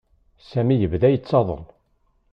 Sami 0.49 0.75
yebda 0.77 1.09
yettaḍen. 1.11 1.63